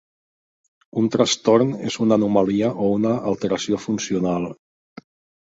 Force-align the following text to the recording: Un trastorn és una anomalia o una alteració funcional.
Un 1.01 1.09
trastorn 1.15 1.73
és 1.89 1.97
una 2.05 2.17
anomalia 2.21 2.71
o 2.87 2.91
una 2.95 3.13
alteració 3.33 3.81
funcional. 3.87 4.51